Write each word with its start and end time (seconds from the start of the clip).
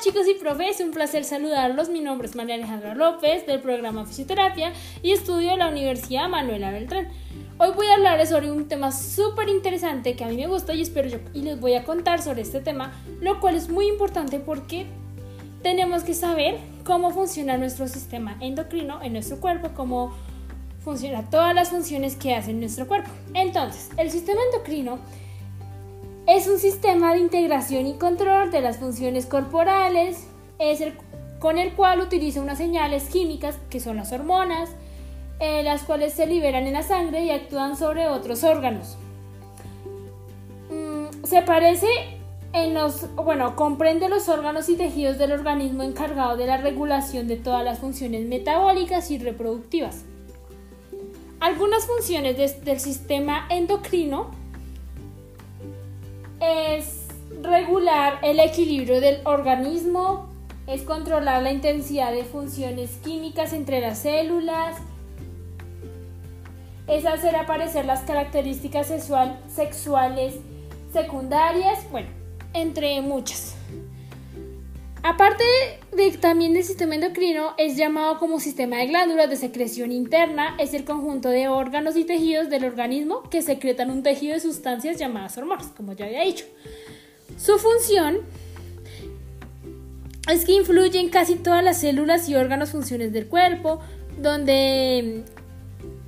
chicos 0.00 0.26
y 0.28 0.34
profes, 0.34 0.80
un 0.80 0.92
placer 0.92 1.24
saludarlos. 1.24 1.90
Mi 1.90 2.00
nombre 2.00 2.26
es 2.26 2.34
María 2.34 2.54
Alejandra 2.54 2.94
López 2.94 3.46
del 3.46 3.60
programa 3.60 4.06
Fisioterapia 4.06 4.72
y 5.02 5.12
estudio 5.12 5.50
en 5.50 5.58
la 5.58 5.68
Universidad 5.68 6.26
Manuela 6.26 6.70
Beltrán. 6.70 7.08
Hoy 7.58 7.68
voy 7.76 7.86
a 7.88 7.94
hablarles 7.94 8.30
sobre 8.30 8.50
un 8.50 8.66
tema 8.66 8.92
súper 8.92 9.50
interesante 9.50 10.16
que 10.16 10.24
a 10.24 10.28
mí 10.28 10.36
me 10.36 10.46
gusta 10.46 10.72
y 10.72 10.80
espero 10.80 11.10
yo 11.10 11.18
y 11.34 11.42
les 11.42 11.60
voy 11.60 11.74
a 11.74 11.84
contar 11.84 12.22
sobre 12.22 12.40
este 12.40 12.60
tema, 12.60 12.94
lo 13.20 13.40
cual 13.40 13.56
es 13.56 13.68
muy 13.68 13.88
importante 13.88 14.40
porque 14.40 14.86
tenemos 15.62 16.02
que 16.02 16.14
saber 16.14 16.56
cómo 16.84 17.10
funciona 17.10 17.58
nuestro 17.58 17.86
sistema 17.86 18.38
endocrino 18.40 19.02
en 19.02 19.12
nuestro 19.12 19.38
cuerpo, 19.38 19.72
cómo 19.76 20.14
funciona 20.82 21.28
todas 21.28 21.54
las 21.54 21.68
funciones 21.68 22.16
que 22.16 22.34
hace 22.34 22.54
nuestro 22.54 22.88
cuerpo. 22.88 23.10
Entonces, 23.34 23.90
el 23.98 24.10
sistema 24.10 24.40
endocrino 24.50 24.98
es 26.26 26.46
un 26.46 26.58
sistema 26.58 27.12
de 27.12 27.20
integración 27.20 27.86
y 27.86 27.94
control 27.94 28.50
de 28.50 28.60
las 28.60 28.78
funciones 28.78 29.26
corporales, 29.26 30.26
con 31.38 31.58
el 31.58 31.72
cual 31.72 32.00
utiliza 32.00 32.40
unas 32.40 32.58
señales 32.58 33.08
químicas 33.08 33.58
que 33.70 33.80
son 33.80 33.96
las 33.96 34.12
hormonas, 34.12 34.70
eh, 35.40 35.62
las 35.62 35.82
cuales 35.82 36.12
se 36.12 36.26
liberan 36.26 36.66
en 36.66 36.74
la 36.74 36.82
sangre 36.82 37.24
y 37.24 37.30
actúan 37.30 37.76
sobre 37.76 38.08
otros 38.08 38.44
órganos. 38.44 38.98
Mm, 40.70 41.24
se 41.24 41.40
parece 41.42 41.86
en 42.52 42.74
los, 42.74 43.14
bueno, 43.14 43.56
comprende 43.56 44.08
los 44.08 44.28
órganos 44.28 44.68
y 44.68 44.76
tejidos 44.76 45.16
del 45.18 45.32
organismo 45.32 45.82
encargado 45.82 46.36
de 46.36 46.46
la 46.46 46.58
regulación 46.58 47.26
de 47.26 47.36
todas 47.36 47.64
las 47.64 47.78
funciones 47.78 48.26
metabólicas 48.26 49.10
y 49.10 49.18
reproductivas. 49.18 50.04
Algunas 51.38 51.86
funciones 51.86 52.36
del 52.62 52.80
sistema 52.80 53.46
endocrino 53.48 54.30
es 56.40 57.06
regular 57.42 58.18
el 58.22 58.40
equilibrio 58.40 59.00
del 59.00 59.20
organismo, 59.24 60.28
es 60.66 60.82
controlar 60.82 61.42
la 61.42 61.52
intensidad 61.52 62.12
de 62.12 62.24
funciones 62.24 62.90
químicas 63.04 63.52
entre 63.52 63.80
las 63.80 63.98
células, 63.98 64.76
es 66.86 67.06
hacer 67.06 67.36
aparecer 67.36 67.84
las 67.84 68.00
características 68.00 68.88
sexuales 69.48 70.34
secundarias, 70.92 71.78
bueno, 71.90 72.08
entre 72.52 73.00
muchas. 73.00 73.54
Aparte 75.02 75.44
de 75.96 76.10
también 76.18 76.52
del 76.52 76.62
sistema 76.62 76.94
endocrino, 76.94 77.54
es 77.56 77.76
llamado 77.76 78.18
como 78.18 78.38
sistema 78.38 78.76
de 78.76 78.86
glándulas 78.88 79.30
de 79.30 79.36
secreción 79.36 79.92
interna, 79.92 80.56
es 80.58 80.74
el 80.74 80.84
conjunto 80.84 81.30
de 81.30 81.48
órganos 81.48 81.96
y 81.96 82.04
tejidos 82.04 82.50
del 82.50 82.64
organismo 82.64 83.22
que 83.30 83.40
secretan 83.40 83.90
un 83.90 84.02
tejido 84.02 84.34
de 84.34 84.40
sustancias 84.40 84.98
llamadas 84.98 85.38
hormonas, 85.38 85.68
como 85.74 85.94
ya 85.94 86.04
había 86.04 86.22
dicho. 86.22 86.44
Su 87.38 87.58
función 87.58 88.18
es 90.30 90.44
que 90.44 90.52
influye 90.52 91.00
en 91.00 91.08
casi 91.08 91.36
todas 91.36 91.64
las 91.64 91.80
células 91.80 92.28
y 92.28 92.34
órganos 92.34 92.70
funciones 92.70 93.12
del 93.12 93.26
cuerpo, 93.26 93.80
donde 94.18 95.24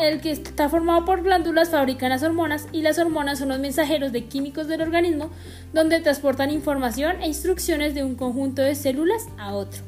el 0.00 0.20
que 0.20 0.30
está 0.30 0.68
formado 0.68 1.04
por 1.04 1.22
glándulas 1.22 1.70
fabrican 1.70 2.10
las 2.10 2.22
hormonas 2.22 2.66
y 2.72 2.82
las 2.82 2.98
hormonas 2.98 3.38
son 3.38 3.50
los 3.50 3.58
mensajeros 3.58 4.12
de 4.12 4.24
químicos 4.24 4.66
del 4.66 4.82
organismo 4.82 5.30
donde 5.72 6.00
transportan 6.00 6.50
información 6.50 7.20
e 7.22 7.28
instrucciones 7.28 7.94
de 7.94 8.02
un 8.02 8.14
conjunto 8.14 8.62
de 8.62 8.74
células 8.74 9.28
a 9.38 9.54
otro. 9.54 9.82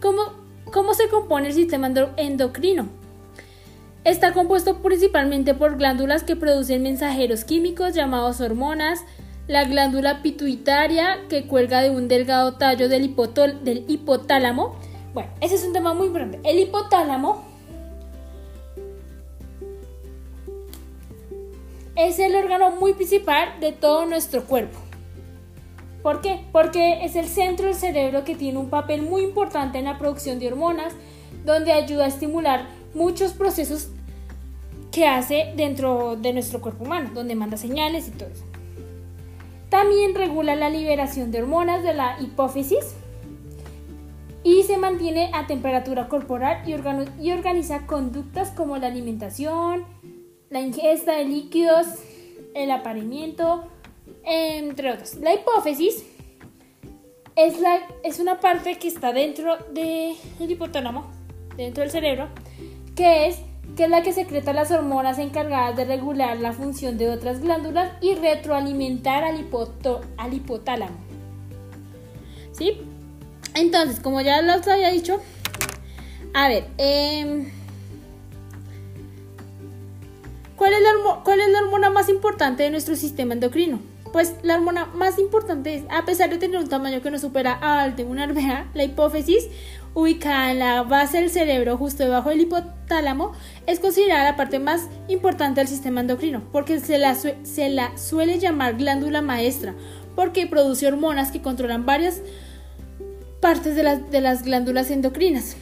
¿Cómo, 0.00 0.22
cómo 0.72 0.94
se 0.94 1.08
compone 1.08 1.48
el 1.48 1.54
sistema 1.54 1.90
endocrino? 2.16 2.88
Está 4.04 4.32
compuesto 4.32 4.82
principalmente 4.82 5.52
por 5.52 5.78
glándulas 5.78 6.22
que 6.22 6.36
producen 6.36 6.84
mensajeros 6.84 7.44
químicos 7.44 7.92
llamados 7.92 8.40
hormonas, 8.40 9.00
la 9.48 9.64
glándula 9.64 10.22
pituitaria 10.22 11.18
que 11.28 11.48
cuelga 11.48 11.80
de 11.80 11.90
un 11.90 12.06
delgado 12.06 12.54
tallo 12.54 12.88
del, 12.88 13.16
del 13.64 13.84
hipotálamo, 13.88 14.76
bueno, 15.16 15.30
ese 15.40 15.54
es 15.54 15.64
un 15.64 15.72
tema 15.72 15.94
muy 15.94 16.08
importante. 16.08 16.38
El 16.44 16.58
hipotálamo 16.58 17.42
es 21.94 22.18
el 22.18 22.36
órgano 22.36 22.72
muy 22.72 22.92
principal 22.92 23.58
de 23.58 23.72
todo 23.72 24.04
nuestro 24.04 24.44
cuerpo. 24.44 24.78
¿Por 26.02 26.20
qué? 26.20 26.44
Porque 26.52 27.02
es 27.02 27.16
el 27.16 27.28
centro 27.28 27.64
del 27.64 27.74
cerebro 27.74 28.24
que 28.24 28.34
tiene 28.34 28.58
un 28.58 28.68
papel 28.68 29.00
muy 29.00 29.22
importante 29.22 29.78
en 29.78 29.86
la 29.86 29.96
producción 29.96 30.38
de 30.38 30.48
hormonas, 30.48 30.92
donde 31.46 31.72
ayuda 31.72 32.04
a 32.04 32.08
estimular 32.08 32.66
muchos 32.92 33.32
procesos 33.32 33.88
que 34.92 35.06
hace 35.06 35.54
dentro 35.56 36.16
de 36.16 36.34
nuestro 36.34 36.60
cuerpo 36.60 36.84
humano, 36.84 37.12
donde 37.14 37.34
manda 37.34 37.56
señales 37.56 38.06
y 38.08 38.10
todo 38.10 38.28
eso. 38.28 38.44
También 39.70 40.14
regula 40.14 40.56
la 40.56 40.68
liberación 40.68 41.30
de 41.30 41.40
hormonas 41.40 41.82
de 41.82 41.94
la 41.94 42.20
hipófisis, 42.20 42.94
y 44.46 44.62
se 44.62 44.78
mantiene 44.78 45.32
a 45.34 45.48
temperatura 45.48 46.06
corporal 46.06 46.62
y, 46.68 47.32
organiza 47.32 47.84
conductas 47.84 48.52
como 48.52 48.76
la 48.76 48.86
alimentación, 48.86 49.84
la 50.50 50.60
ingesta 50.60 51.16
de 51.16 51.24
líquidos, 51.24 51.84
el 52.54 52.70
apareamiento, 52.70 53.64
entre 54.22 54.92
otros. 54.92 55.16
La 55.16 55.34
hipófisis 55.34 56.04
es, 57.34 58.20
una 58.20 58.38
parte 58.38 58.78
que 58.78 58.86
está 58.86 59.12
dentro 59.12 59.56
del 59.72 60.14
hipotálamo, 60.38 61.10
dentro 61.56 61.82
del 61.82 61.90
cerebro, 61.90 62.28
que 62.94 63.26
es, 63.26 63.40
que 63.76 63.82
es 63.82 63.90
la 63.90 64.04
que 64.04 64.12
secreta 64.12 64.52
las 64.52 64.70
hormonas 64.70 65.18
encargadas 65.18 65.74
de 65.74 65.86
regular 65.86 66.36
la 66.36 66.52
función 66.52 66.98
de 66.98 67.10
otras 67.10 67.40
glándulas 67.40 67.94
y 68.00 68.14
retroalimentar 68.14 69.24
al, 69.24 69.44
al 70.18 70.34
hipotálamo. 70.34 70.96
¿Sí? 72.52 72.80
Entonces, 73.56 74.00
como 74.00 74.20
ya 74.20 74.42
los 74.42 74.68
había 74.68 74.90
dicho, 74.90 75.20
a 76.34 76.48
ver, 76.48 76.68
em, 76.76 77.50
¿cuál, 80.56 80.74
es 80.74 80.80
la, 80.82 81.22
¿cuál 81.24 81.40
es 81.40 81.48
la 81.48 81.60
hormona 81.60 81.88
más 81.88 82.10
importante 82.10 82.64
de 82.64 82.70
nuestro 82.70 82.96
sistema 82.96 83.32
endocrino? 83.32 83.80
Pues 84.12 84.34
la 84.42 84.56
hormona 84.56 84.84
más 84.86 85.18
importante 85.18 85.74
es, 85.74 85.84
a 85.88 86.04
pesar 86.04 86.28
de 86.28 86.36
tener 86.36 86.60
un 86.60 86.68
tamaño 86.68 87.00
que 87.00 87.10
no 87.10 87.18
supera 87.18 87.52
al 87.54 87.96
de 87.96 88.04
una 88.04 88.24
arveja, 88.24 88.66
la 88.74 88.84
hipófisis, 88.84 89.48
ubicada 89.94 90.52
en 90.52 90.58
la 90.58 90.82
base 90.82 91.18
del 91.18 91.30
cerebro 91.30 91.78
justo 91.78 92.02
debajo 92.02 92.28
del 92.28 92.42
hipotálamo, 92.42 93.32
es 93.66 93.80
considerada 93.80 94.24
la 94.32 94.36
parte 94.36 94.58
más 94.58 94.88
importante 95.08 95.60
del 95.60 95.68
sistema 95.68 96.02
endocrino, 96.02 96.42
porque 96.52 96.78
se 96.80 96.98
la 96.98 97.96
suele 97.96 98.38
llamar 98.38 98.76
glándula 98.76 99.22
maestra, 99.22 99.74
porque 100.14 100.46
produce 100.46 100.86
hormonas 100.86 101.30
que 101.30 101.40
controlan 101.40 101.86
varias 101.86 102.20
partes 103.46 103.76
de 103.76 103.84
las, 103.84 104.10
de 104.10 104.20
las 104.20 104.42
glándulas 104.42 104.90
endocrinas. 104.90 105.56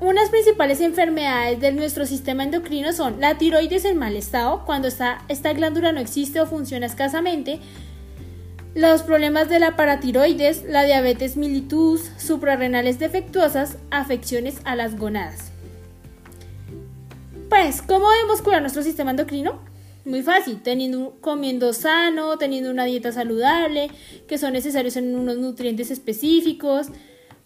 Unas 0.00 0.28
principales 0.28 0.82
enfermedades 0.82 1.60
de 1.60 1.72
nuestro 1.72 2.04
sistema 2.04 2.44
endocrino 2.44 2.92
son 2.92 3.22
la 3.22 3.38
tiroides 3.38 3.86
en 3.86 3.96
mal 3.96 4.14
estado, 4.14 4.66
cuando 4.66 4.86
esta, 4.86 5.22
esta 5.28 5.54
glándula 5.54 5.92
no 5.92 6.00
existe 6.00 6.42
o 6.42 6.46
funciona 6.46 6.84
escasamente, 6.84 7.60
los 8.74 9.02
problemas 9.04 9.48
de 9.48 9.60
la 9.60 9.76
paratiroides, 9.76 10.64
la 10.64 10.84
diabetes 10.84 11.38
mellitus, 11.38 12.10
suprarrenales 12.18 12.98
defectuosas, 12.98 13.78
afecciones 13.90 14.60
a 14.64 14.76
las 14.76 14.98
gonadas. 14.98 15.52
Pues, 17.48 17.80
¿cómo 17.80 18.10
debemos 18.10 18.42
curar 18.42 18.60
nuestro 18.60 18.82
sistema 18.82 19.12
endocrino? 19.12 19.72
Muy 20.04 20.22
fácil, 20.22 20.60
teniendo, 20.62 21.16
comiendo 21.20 21.72
sano, 21.72 22.36
teniendo 22.36 22.70
una 22.70 22.84
dieta 22.84 23.12
saludable, 23.12 23.88
que 24.26 24.38
son 24.38 24.52
necesarios 24.52 24.96
en 24.96 25.14
unos 25.14 25.38
nutrientes 25.38 25.92
específicos, 25.92 26.88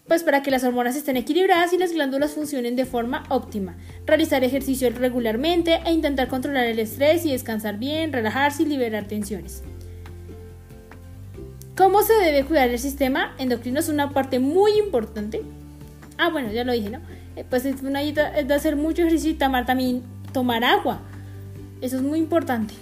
pues 0.07 0.23
para 0.23 0.41
que 0.41 0.51
las 0.51 0.63
hormonas 0.63 0.95
estén 0.95 1.17
equilibradas 1.17 1.73
y 1.73 1.77
las 1.77 1.91
glándulas 1.91 2.31
funcionen 2.31 2.75
de 2.75 2.85
forma 2.85 3.23
óptima. 3.29 3.77
Realizar 4.05 4.43
ejercicio 4.43 4.89
regularmente 4.89 5.79
e 5.85 5.91
intentar 5.91 6.29
controlar 6.29 6.65
el 6.65 6.79
estrés 6.79 7.25
y 7.25 7.31
descansar 7.31 7.77
bien, 7.77 8.13
relajarse 8.13 8.63
y 8.63 8.67
liberar 8.67 9.07
tensiones. 9.07 9.63
¿Cómo 11.75 12.01
se 12.01 12.13
debe 12.13 12.43
cuidar 12.43 12.69
el 12.69 12.79
sistema 12.79 13.35
endocrino? 13.37 13.79
Es 13.79 13.89
una 13.89 14.09
parte 14.09 14.39
muy 14.39 14.79
importante. 14.79 15.43
Ah, 16.17 16.29
bueno, 16.31 16.51
ya 16.51 16.63
lo 16.63 16.71
dije, 16.71 16.89
¿no? 16.89 17.01
Eh, 17.35 17.45
pues 17.47 17.65
es 17.65 17.83
una 17.83 17.99
dieta 17.99 18.35
es 18.35 18.47
de 18.47 18.53
hacer 18.55 18.75
mucho 18.75 19.03
ejercicio 19.03 19.29
y 19.29 19.35
tomar 19.35 19.67
también 19.67 20.01
tomar 20.33 20.63
agua. 20.63 21.01
Eso 21.81 21.97
es 21.97 22.01
muy 22.01 22.19
importante. 22.19 22.73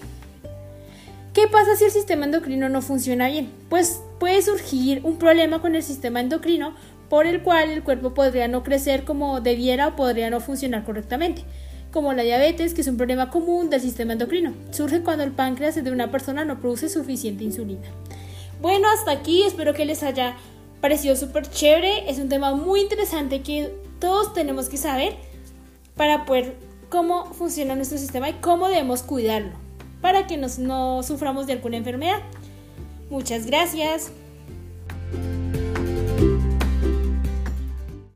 ¿Qué 1.33 1.47
pasa 1.47 1.75
si 1.75 1.83
el 1.83 1.92
sistema 1.92 2.25
endocrino 2.25 2.69
no 2.69 2.81
funciona 2.81 3.27
bien? 3.27 3.51
Pues 3.69 4.01
puede 4.19 4.42
surgir 4.42 5.01
un 5.03 5.18
problema 5.18 5.62
con 5.62 5.75
el 5.75 5.83
sistema 5.83 6.21
endocrino 6.21 6.74
por 7.09 7.27
el 7.27 7.44
cual 7.44 7.71
el 7.71 7.83
cuerpo 7.83 8.13
podría 8.13 8.47
no 8.47 8.63
crecer 8.63 9.03
como 9.03 9.42
debiera 9.42 9.89
o 9.89 9.95
podría 9.95 10.30
no 10.30 10.39
funcionar 10.39 10.86
correctamente, 10.86 11.44
como 11.92 12.13
la 12.13 12.24
diabetes, 12.24 12.74
que 12.74 12.81
es 12.81 12.88
un 12.88 12.97
problema 12.97 13.30
común 13.30 13.69
del 13.69 13.81
sistema 13.81 14.13
endocrino. 14.13 14.53
Surge 14.71 15.01
cuando 15.01 15.24
el 15.24 15.31
páncreas 15.31 15.75
de 15.75 15.91
una 15.91 16.09
persona 16.09 16.45
no 16.45 16.59
produce 16.59 16.89
suficiente 16.89 17.44
insulina. 17.44 17.88
Bueno, 18.62 18.88
hasta 18.89 19.12
aquí, 19.12 19.44
espero 19.44 19.74
que 19.74 19.86
les 19.86 20.03
haya 20.03 20.38
parecido 20.81 21.15
súper 21.15 21.50
chévere. 21.50 22.09
Es 22.09 22.18
un 22.18 22.30
tema 22.30 22.56
muy 22.56 22.81
interesante 22.81 23.41
que 23.41 23.74
todos 24.00 24.33
tenemos 24.33 24.69
que 24.69 24.77
saber 24.77 25.15
para 25.95 26.25
poder 26.25 26.56
cómo 26.89 27.33
funciona 27.33 27.75
nuestro 27.75 27.97
sistema 27.97 28.29
y 28.29 28.33
cómo 28.33 28.67
debemos 28.67 29.03
cuidarlo 29.03 29.51
para 30.01 30.27
que 30.27 30.37
nos, 30.37 30.59
no 30.59 31.03
suframos 31.03 31.47
de 31.47 31.53
alguna 31.53 31.77
enfermedad. 31.77 32.19
Muchas 33.09 33.45
gracias. 33.45 34.11